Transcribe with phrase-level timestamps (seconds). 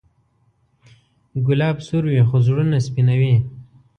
[1.45, 3.35] ګلاب سور وي، خو زړونه سپینوي.